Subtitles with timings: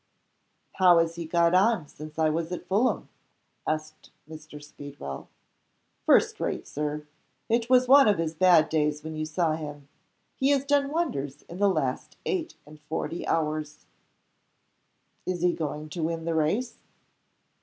[0.77, 3.07] "How has he got on since I was at Fulham?"
[3.67, 4.59] asked Mr.
[4.59, 5.27] Speedwell.
[6.07, 7.05] "First rate, Sir!
[7.49, 9.89] It was one of his bad days when you saw him.
[10.37, 13.85] He has done wonders in the last eight and forty hours."
[15.27, 16.79] "Is he going to win the race?"